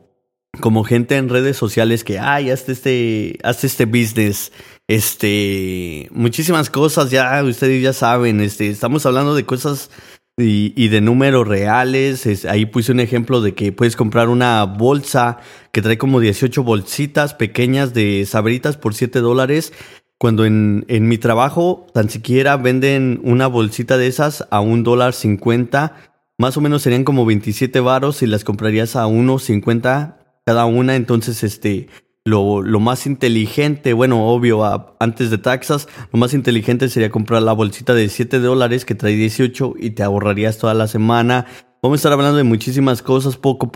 como 0.61 0.83
gente 0.83 1.17
en 1.17 1.29
redes 1.29 1.57
sociales 1.57 2.03
que, 2.03 2.19
ay, 2.19 2.51
hazte 2.51 2.71
este, 2.71 3.39
hazte 3.43 3.67
este 3.67 3.85
business. 3.85 4.51
Este, 4.87 6.07
muchísimas 6.11 6.69
cosas 6.69 7.11
ya, 7.11 7.43
ustedes 7.43 7.81
ya 7.81 7.93
saben, 7.93 8.41
este, 8.41 8.69
estamos 8.69 9.05
hablando 9.05 9.35
de 9.35 9.45
cosas 9.45 9.89
y, 10.37 10.87
de 10.87 11.01
números 11.01 11.47
reales. 11.47 12.45
ahí 12.45 12.65
puse 12.65 12.91
un 12.91 12.99
ejemplo 12.99 13.41
de 13.41 13.53
que 13.53 13.71
puedes 13.71 13.95
comprar 13.95 14.29
una 14.29 14.63
bolsa 14.63 15.39
que 15.71 15.81
trae 15.81 15.97
como 15.97 16.19
18 16.19 16.63
bolsitas 16.63 17.33
pequeñas 17.33 17.93
de 17.93 18.25
sabritas 18.25 18.77
por 18.77 18.93
7 18.93 19.19
dólares. 19.19 19.73
Cuando 20.17 20.45
en, 20.45 20.85
en 20.89 21.07
mi 21.07 21.17
trabajo 21.17 21.87
tan 21.93 22.09
siquiera 22.09 22.57
venden 22.57 23.21
una 23.23 23.47
bolsita 23.47 23.97
de 23.97 24.07
esas 24.07 24.45
a 24.51 24.59
un 24.59 24.83
dólar 24.83 25.13
cincuenta 25.13 26.08
más 26.39 26.55
o 26.55 26.61
menos 26.61 26.81
serían 26.81 27.03
como 27.03 27.25
27 27.25 27.81
varos 27.81 28.23
y 28.23 28.25
las 28.25 28.45
comprarías 28.45 28.95
a 28.95 29.05
1.50 29.05 30.15
cada 30.45 30.65
una. 30.65 30.95
Entonces, 30.95 31.43
este, 31.43 31.89
lo, 32.23 32.61
lo, 32.61 32.79
más 32.79 33.05
inteligente, 33.05 33.91
bueno, 33.91 34.25
obvio, 34.25 34.63
antes 35.01 35.29
de 35.31 35.37
taxas, 35.37 35.89
lo 36.13 36.17
más 36.17 36.33
inteligente 36.33 36.87
sería 36.87 37.11
comprar 37.11 37.41
la 37.41 37.51
bolsita 37.51 37.93
de 37.93 38.07
7 38.07 38.39
dólares 38.39 38.85
que 38.85 38.95
trae 38.95 39.13
18 39.15 39.75
y 39.77 39.91
te 39.91 40.01
ahorrarías 40.01 40.57
toda 40.57 40.73
la 40.73 40.87
semana. 40.87 41.45
Vamos 41.83 41.97
a 41.97 41.99
estar 41.99 42.13
hablando 42.13 42.37
de 42.37 42.43
muchísimas 42.45 43.01
cosas, 43.01 43.35
poco, 43.35 43.69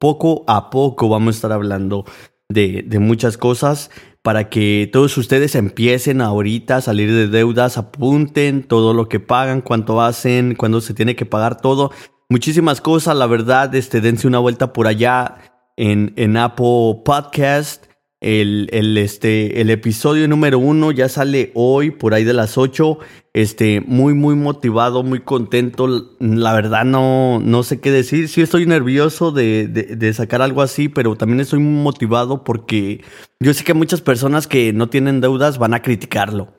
poco 0.00 0.44
a 0.48 0.68
poco 0.68 1.08
vamos 1.08 1.34
a 1.34 1.36
estar 1.36 1.52
hablando 1.52 2.04
de, 2.50 2.84
de 2.86 2.98
muchas 2.98 3.38
cosas 3.38 3.90
para 4.22 4.50
que 4.50 4.90
todos 4.92 5.16
ustedes 5.16 5.54
empiecen 5.54 6.20
ahorita 6.20 6.76
a 6.76 6.80
salir 6.82 7.10
de 7.10 7.28
deudas, 7.28 7.78
apunten 7.78 8.62
todo 8.62 8.92
lo 8.92 9.08
que 9.08 9.20
pagan, 9.20 9.62
cuánto 9.62 10.02
hacen, 10.02 10.54
cuándo 10.54 10.82
se 10.82 10.92
tiene 10.92 11.16
que 11.16 11.24
pagar 11.24 11.60
todo. 11.60 11.90
Muchísimas 12.28 12.80
cosas, 12.80 13.16
la 13.16 13.26
verdad, 13.26 13.74
este, 13.74 14.00
dense 14.00 14.26
una 14.26 14.38
vuelta 14.38 14.72
por 14.72 14.86
allá 14.86 15.38
en, 15.76 16.12
en 16.16 16.36
Apple 16.36 17.00
Podcast. 17.04 17.86
El, 18.20 18.68
el, 18.72 18.98
este, 18.98 19.62
el 19.62 19.70
episodio 19.70 20.28
número 20.28 20.58
uno 20.58 20.92
ya 20.92 21.08
sale 21.08 21.52
hoy, 21.54 21.90
por 21.90 22.12
ahí 22.12 22.24
de 22.24 22.34
las 22.34 22.58
8. 22.58 22.98
Este, 23.32 23.80
muy, 23.80 24.12
muy 24.12 24.34
motivado, 24.34 25.02
muy 25.02 25.20
contento. 25.20 26.16
La 26.18 26.52
verdad, 26.52 26.84
no, 26.84 27.40
no 27.40 27.62
sé 27.62 27.80
qué 27.80 27.90
decir. 27.90 28.28
Sí, 28.28 28.42
estoy 28.42 28.66
nervioso 28.66 29.32
de, 29.32 29.68
de, 29.68 30.12
sacar 30.12 30.42
algo 30.42 30.60
así, 30.60 30.90
pero 30.90 31.16
también 31.16 31.40
estoy 31.40 31.60
muy 31.60 31.82
motivado 31.82 32.44
porque 32.44 33.02
yo 33.40 33.54
sé 33.54 33.64
que 33.64 33.72
muchas 33.72 34.02
personas 34.02 34.46
que 34.46 34.74
no 34.74 34.90
tienen 34.90 35.22
deudas 35.22 35.56
van 35.56 35.72
a 35.72 35.80
criticarlo. 35.80 36.52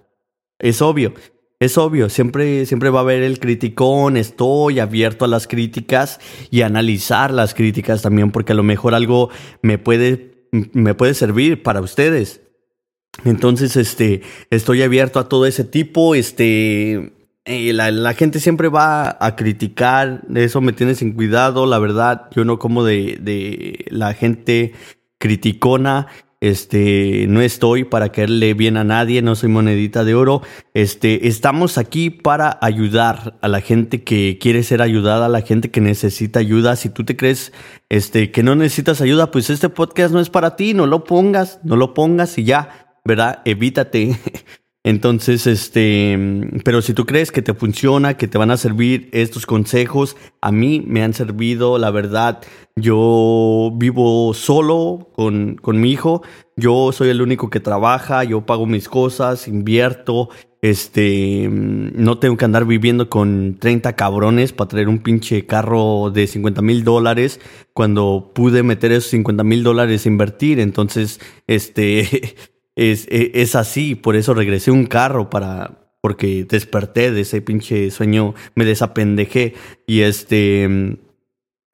Es 0.58 0.82
obvio. 0.82 1.14
Es 1.60 1.78
obvio, 1.78 2.10
siempre, 2.10 2.66
siempre 2.66 2.90
va 2.90 3.02
a 3.02 3.04
haber 3.04 3.22
el 3.22 3.40
criticón, 3.40 4.18
estoy 4.18 4.80
abierto 4.80 5.26
a 5.26 5.28
las 5.28 5.46
críticas 5.46 6.20
y 6.50 6.62
a 6.62 6.66
analizar 6.66 7.30
las 7.30 7.54
críticas 7.54 8.02
también, 8.02 8.32
porque 8.32 8.54
a 8.54 8.56
lo 8.56 8.64
mejor 8.64 8.96
algo 8.96 9.30
me 9.62 9.78
puede 9.78 10.31
me 10.52 10.94
puede 10.94 11.14
servir 11.14 11.64
para 11.64 11.82
ustedes. 11.82 12.42
Entonces, 13.26 13.76
este, 13.76 14.22
estoy 14.50 14.84
abierto 14.84 15.20
a 15.20 15.28
todo 15.28 15.46
ese 15.46 15.64
tipo, 15.64 16.16
este, 16.16 17.14
eh, 17.46 17.74
la, 17.74 18.14
gente 18.14 18.40
siempre 18.40 18.70
va 18.70 19.18
a 19.20 19.36
criticar, 19.36 20.22
eso 20.34 20.62
me 20.62 20.74
tiene 20.74 20.96
sin 20.96 21.14
cuidado, 21.14 21.66
la 21.66 21.80
verdad, 21.80 22.30
yo 22.36 22.46
no 22.46 22.58
como 22.58 22.84
de, 22.84 23.18
de 23.22 23.86
la 23.90 24.14
gente 24.14 24.74
criticona, 25.18 26.08
este, 26.42 27.28
no 27.30 27.40
estoy 27.40 27.84
para 27.84 28.12
caerle 28.12 28.56
bien 28.56 28.76
a 28.76 28.84
nadie, 28.84 29.22
no 29.22 29.36
soy 29.36 29.50
monedita 29.50 30.04
de 30.04 30.16
oro. 30.16 30.42
Este, 30.74 31.28
estamos 31.28 31.78
aquí 31.78 32.10
para 32.10 32.58
ayudar 32.62 33.38
a 33.42 33.48
la 33.48 33.62
gente 33.62 34.04
que 34.04 34.40
quiere 34.42 34.64
ser 34.64 34.82
ayudada, 34.82 35.28
a 35.28 35.30
la 35.30 35.42
gente 35.42 35.70
que 35.70 35.82
necesita 35.82 36.40
ayuda. 36.40 36.76
Si 36.76 36.90
tú 36.90 37.06
te 37.06 37.16
crees 37.16 37.54
este, 37.90 38.32
que 38.32 38.42
no 38.42 38.56
necesitas 38.56 39.02
ayuda, 39.02 39.30
pues 39.30 39.50
este 39.52 39.70
podcast 39.70 40.14
no 40.14 40.20
es 40.20 40.32
para 40.32 40.56
ti, 40.56 40.74
no 40.74 40.88
lo 40.88 41.04
pongas, 41.04 41.60
no 41.64 41.76
lo 41.76 41.94
pongas 41.94 42.38
y 42.40 42.44
ya, 42.44 42.96
¿verdad? 43.06 43.42
Evítate. 43.46 44.20
Entonces, 44.84 45.46
este, 45.46 46.18
pero 46.66 46.82
si 46.82 46.96
tú 46.96 47.06
crees 47.06 47.32
que 47.32 47.44
te 47.44 47.54
funciona, 47.54 48.16
que 48.18 48.28
te 48.28 48.40
van 48.40 48.50
a 48.50 48.58
servir 48.58 49.10
estos 49.12 49.46
consejos, 49.46 50.18
a 50.42 50.52
mí 50.52 50.84
me 50.88 51.04
han 51.04 51.14
servido, 51.14 51.78
la 51.78 51.92
verdad. 51.92 52.42
Yo 52.76 53.72
vivo 53.76 54.34
solo 54.34 55.10
con, 55.14 55.56
con 55.62 55.80
mi 55.80 55.92
hijo, 55.92 56.24
yo 56.56 56.92
soy 56.94 57.10
el 57.10 57.22
único 57.22 57.50
que 57.52 57.60
trabaja, 57.60 58.24
yo 58.24 58.46
pago 58.46 58.66
mis 58.66 58.90
cosas, 58.90 59.48
invierto, 59.48 60.30
este, 60.62 61.50
no 61.50 62.20
tengo 62.20 62.38
que 62.38 62.46
andar 62.46 62.66
viviendo 62.66 63.10
con 63.10 63.58
30 63.60 63.96
cabrones 63.96 64.54
para 64.54 64.68
traer 64.68 64.90
un 64.90 65.00
pinche 65.00 65.48
carro 65.48 66.12
de 66.12 66.28
50 66.28 66.62
mil 66.62 66.84
dólares 66.84 67.40
cuando 67.74 68.32
pude 68.36 68.62
meter 68.62 68.92
esos 68.92 69.10
50 69.10 69.44
mil 69.44 69.64
dólares 69.64 70.06
a 70.06 70.10
invertir. 70.10 70.60
Entonces, 70.60 71.20
este, 71.48 72.36
es, 72.76 73.08
e, 73.10 73.32
es, 73.36 73.56
así, 73.56 73.96
por 73.96 74.16
eso 74.16 74.34
regresé 74.34 74.72
un 74.72 74.86
carro 74.86 75.30
para, 75.30 75.96
porque 76.02 76.46
desperté 76.46 77.12
de 77.12 77.22
ese 77.22 77.42
pinche 77.42 77.92
sueño, 77.92 78.34
me 78.56 78.66
desapendejé 78.66 79.54
y 79.88 80.02
este, 80.02 80.98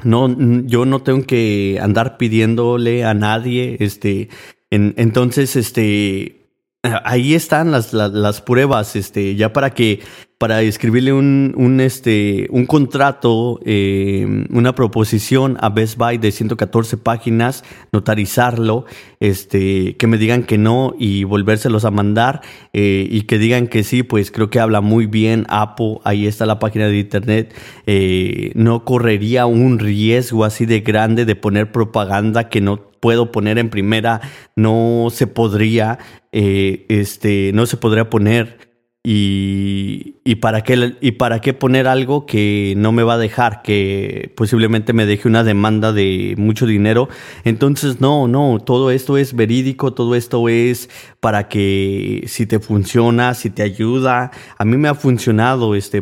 no, 0.03 0.63
yo 0.65 0.85
no 0.85 1.01
tengo 1.01 1.23
que 1.25 1.79
andar 1.81 2.17
pidiéndole 2.17 3.03
a 3.03 3.13
nadie, 3.13 3.77
este, 3.79 4.29
en, 4.69 4.93
entonces, 4.97 5.55
este, 5.55 6.46
ahí 6.83 7.33
están 7.33 7.71
las, 7.71 7.93
las, 7.93 8.11
las, 8.11 8.41
pruebas, 8.41 8.95
este, 8.95 9.35
ya 9.35 9.53
para 9.53 9.71
que 9.71 10.01
para 10.37 10.61
escribirle 10.61 11.13
un, 11.13 11.55
un, 11.57 11.81
este, 11.81 12.47
un 12.51 12.67
contrato, 12.67 13.59
eh, 13.65 14.45
una 14.51 14.75
proposición 14.75 15.57
a 15.61 15.69
Best 15.69 15.97
Buy 15.97 16.19
de 16.19 16.31
114 16.31 16.97
páginas, 16.97 17.63
notarizarlo, 17.91 18.85
este, 19.19 19.97
que 19.97 20.05
me 20.05 20.19
digan 20.19 20.43
que 20.43 20.59
no 20.59 20.93
y 20.99 21.23
volvérselos 21.23 21.85
a 21.85 21.91
mandar 21.91 22.41
eh, 22.73 23.07
y 23.09 23.23
que 23.23 23.39
digan 23.39 23.67
que 23.67 23.83
sí, 23.83 24.03
pues 24.03 24.29
creo 24.29 24.51
que 24.51 24.59
habla 24.59 24.81
muy 24.81 25.07
bien 25.07 25.47
Apple, 25.49 25.97
ahí 26.03 26.27
está 26.27 26.45
la 26.45 26.59
página 26.59 26.85
de 26.87 26.99
internet, 26.99 27.55
eh, 27.87 28.51
no 28.53 28.85
correría 28.85 29.47
un 29.47 29.79
riesgo 29.79 30.45
así 30.45 30.67
de 30.67 30.81
grande 30.81 31.25
de 31.25 31.35
poner 31.35 31.71
propaganda 31.71 32.47
que 32.47 32.61
no 32.61 32.86
puedo 32.99 33.31
poner 33.31 33.57
en 33.57 33.69
primera, 33.69 34.21
no 34.55 35.07
se 35.11 35.27
podría, 35.27 35.99
este, 36.31 37.51
no 37.53 37.65
se 37.65 37.77
podría 37.77 38.09
poner 38.09 38.67
y, 39.09 40.17
y, 40.25 40.35
para 40.35 40.63
qué, 40.63 40.97
y 40.99 41.11
para 41.13 41.39
qué 41.39 41.53
poner 41.53 41.87
algo 41.87 42.25
que 42.25 42.73
no 42.75 42.91
me 42.91 43.03
va 43.03 43.13
a 43.13 43.17
dejar, 43.17 43.61
que 43.61 44.33
posiblemente 44.35 44.91
me 44.91 45.05
deje 45.05 45.29
una 45.29 45.45
demanda 45.45 45.93
de 45.93 46.35
mucho 46.37 46.65
dinero. 46.65 47.07
Entonces, 47.45 48.01
no, 48.01 48.27
no, 48.27 48.59
todo 48.59 48.91
esto 48.91 49.17
es 49.17 49.33
verídico, 49.33 49.93
todo 49.93 50.13
esto 50.13 50.49
es 50.49 50.89
para 51.21 51.47
que 51.47 52.25
si 52.27 52.47
te 52.47 52.59
funciona, 52.59 53.33
si 53.33 53.49
te 53.49 53.63
ayuda. 53.63 54.31
A 54.57 54.65
mí 54.65 54.75
me 54.75 54.89
ha 54.89 54.93
funcionado 54.93 55.73
este 55.73 56.01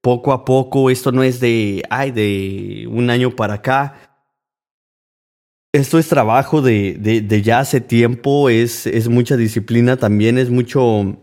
poco 0.00 0.32
a 0.32 0.44
poco, 0.44 0.90
esto 0.90 1.10
no 1.10 1.24
es 1.24 1.40
de, 1.40 1.82
ay, 1.90 2.12
de 2.12 2.86
un 2.88 3.10
año 3.10 3.34
para 3.34 3.54
acá. 3.54 4.13
Esto 5.74 5.98
es 5.98 6.06
trabajo 6.08 6.62
de, 6.62 6.96
de, 7.00 7.20
de 7.20 7.42
ya 7.42 7.58
hace 7.58 7.80
tiempo, 7.80 8.48
es, 8.48 8.86
es 8.86 9.08
mucha 9.08 9.36
disciplina 9.36 9.96
también, 9.96 10.38
es 10.38 10.48
mucho 10.48 11.18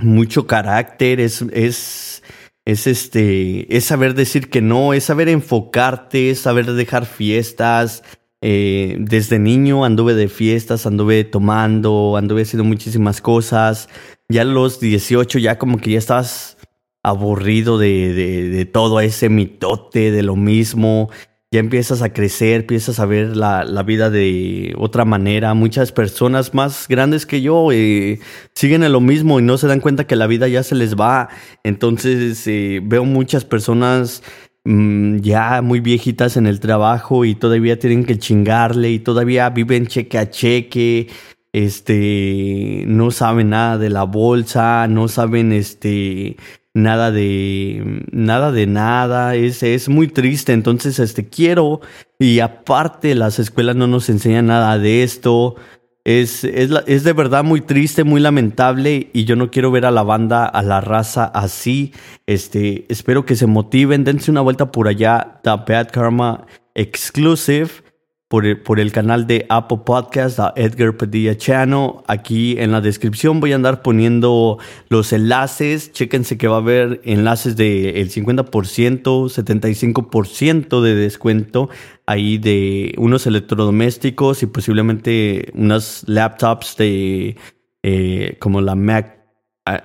mucho 0.00 0.46
carácter, 0.46 1.18
es, 1.18 1.42
es, 1.52 2.22
es, 2.64 2.86
este, 2.86 3.76
es 3.76 3.84
saber 3.84 4.14
decir 4.14 4.48
que 4.48 4.60
no, 4.60 4.94
es 4.94 5.02
saber 5.02 5.28
enfocarte, 5.28 6.30
es 6.30 6.38
saber 6.38 6.66
dejar 6.72 7.04
fiestas, 7.04 8.04
Eh, 8.40 8.94
desde 9.00 9.40
niño 9.40 9.84
anduve 9.84 10.14
de 10.14 10.28
fiestas, 10.28 10.86
anduve 10.86 11.24
tomando, 11.24 12.16
anduve 12.16 12.42
haciendo 12.42 12.62
muchísimas 12.62 13.20
cosas. 13.20 13.88
Ya 14.28 14.42
a 14.42 14.44
los 14.44 14.78
18 14.78 15.40
ya 15.40 15.58
como 15.58 15.78
que 15.78 15.90
ya 15.90 15.98
estás 15.98 16.56
aburrido 17.02 17.78
de, 17.78 18.14
de, 18.14 18.48
de 18.48 18.64
todo 18.66 19.00
ese 19.00 19.28
mitote, 19.28 20.12
de 20.12 20.22
lo 20.22 20.36
mismo 20.36 21.10
ya 21.50 21.60
empiezas 21.60 22.02
a 22.02 22.12
crecer, 22.12 22.60
empiezas 22.60 23.00
a 23.00 23.06
ver 23.06 23.34
la, 23.34 23.64
la, 23.64 23.82
vida 23.82 24.10
de 24.10 24.74
otra 24.76 25.06
manera. 25.06 25.54
Muchas 25.54 25.92
personas 25.92 26.52
más 26.52 26.86
grandes 26.88 27.24
que 27.24 27.40
yo 27.40 27.72
eh, 27.72 28.20
siguen 28.54 28.82
en 28.82 28.92
lo 28.92 29.00
mismo 29.00 29.40
y 29.40 29.42
no 29.42 29.56
se 29.56 29.66
dan 29.66 29.80
cuenta 29.80 30.06
que 30.06 30.16
la 30.16 30.26
vida 30.26 30.46
ya 30.48 30.62
se 30.62 30.74
les 30.74 30.94
va. 30.94 31.30
Entonces 31.64 32.46
eh, 32.46 32.80
veo 32.82 33.04
muchas 33.06 33.46
personas 33.46 34.22
mmm, 34.64 35.18
ya 35.20 35.62
muy 35.62 35.80
viejitas 35.80 36.36
en 36.36 36.46
el 36.46 36.60
trabajo 36.60 37.24
y 37.24 37.34
todavía 37.34 37.78
tienen 37.78 38.04
que 38.04 38.18
chingarle 38.18 38.90
y 38.90 38.98
todavía 38.98 39.48
viven 39.48 39.86
cheque 39.86 40.18
a 40.18 40.30
cheque. 40.30 41.08
Este, 41.54 42.84
no 42.86 43.10
saben 43.10 43.50
nada 43.50 43.78
de 43.78 43.88
la 43.88 44.04
bolsa, 44.04 44.86
no 44.86 45.08
saben 45.08 45.52
este 45.52 46.36
nada 46.74 47.10
de 47.10 48.04
nada 48.12 48.52
de 48.52 48.66
nada, 48.66 49.34
es, 49.34 49.62
es 49.62 49.88
muy 49.88 50.08
triste, 50.08 50.52
entonces 50.52 50.98
este 50.98 51.28
quiero 51.28 51.80
y 52.18 52.40
aparte 52.40 53.14
las 53.14 53.38
escuelas 53.38 53.76
no 53.76 53.86
nos 53.86 54.08
enseñan 54.08 54.46
nada 54.46 54.78
de 54.78 55.02
esto. 55.02 55.56
Es, 56.04 56.42
es, 56.44 56.70
es, 56.86 57.04
de 57.04 57.12
verdad 57.12 57.44
muy 57.44 57.60
triste, 57.60 58.02
muy 58.02 58.20
lamentable 58.20 59.10
y 59.12 59.24
yo 59.24 59.36
no 59.36 59.50
quiero 59.50 59.70
ver 59.70 59.84
a 59.84 59.90
la 59.90 60.02
banda, 60.02 60.46
a 60.46 60.62
la 60.62 60.80
raza 60.80 61.24
así. 61.26 61.92
Este, 62.26 62.86
espero 62.88 63.26
que 63.26 63.36
se 63.36 63.46
motiven, 63.46 64.04
dense 64.04 64.30
una 64.30 64.40
vuelta 64.40 64.72
por 64.72 64.88
allá, 64.88 65.40
The 65.42 65.50
Bad 65.50 65.90
Karma 65.90 66.46
Exclusive 66.74 67.87
por 68.28 68.44
el, 68.44 68.92
canal 68.92 69.26
de 69.26 69.46
Apple 69.48 69.80
Podcast, 69.86 70.38
a 70.38 70.52
Edgar 70.54 70.98
Padilla 70.98 71.34
Channel. 71.36 71.92
Aquí 72.06 72.56
en 72.58 72.72
la 72.72 72.82
descripción 72.82 73.40
voy 73.40 73.52
a 73.52 73.54
andar 73.54 73.80
poniendo 73.82 74.58
los 74.90 75.14
enlaces. 75.14 75.92
Chéquense 75.92 76.36
que 76.36 76.46
va 76.46 76.56
a 76.56 76.60
haber 76.60 77.00
enlaces 77.04 77.56
del 77.56 77.94
de 77.94 78.06
50%, 78.06 79.02
75% 79.02 80.82
de 80.82 80.94
descuento 80.94 81.70
ahí 82.04 82.36
de 82.36 82.94
unos 82.98 83.26
electrodomésticos 83.26 84.42
y 84.42 84.46
posiblemente 84.46 85.50
unas 85.54 86.04
laptops 86.06 86.76
de 86.76 87.36
eh, 87.82 88.36
como 88.40 88.60
la 88.60 88.74
Mac, 88.74 89.24